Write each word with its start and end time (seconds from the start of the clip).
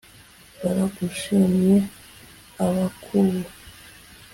baragushimye 0.61 1.75
abakubu 2.65 3.43